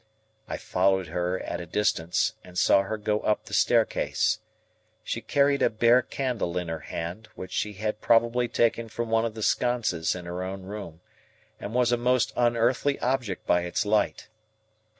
I 0.47 0.57
followed 0.57 1.09
her 1.09 1.39
at 1.41 1.61
a 1.61 1.67
distance, 1.67 2.33
and 2.43 2.57
saw 2.57 2.81
her 2.81 2.97
go 2.97 3.19
up 3.19 3.45
the 3.45 3.53
staircase. 3.53 4.39
She 5.03 5.21
carried 5.21 5.61
a 5.61 5.69
bare 5.69 6.01
candle 6.01 6.57
in 6.57 6.69
her 6.69 6.79
hand, 6.79 7.27
which 7.35 7.51
she 7.51 7.73
had 7.73 8.01
probably 8.01 8.47
taken 8.47 8.89
from 8.89 9.11
one 9.11 9.25
of 9.25 9.35
the 9.35 9.43
sconces 9.43 10.15
in 10.15 10.25
her 10.25 10.41
own 10.41 10.63
room, 10.63 11.01
and 11.59 11.75
was 11.75 11.91
a 11.91 11.97
most 11.97 12.33
unearthly 12.35 12.99
object 12.99 13.45
by 13.45 13.61
its 13.61 13.85
light. 13.85 14.27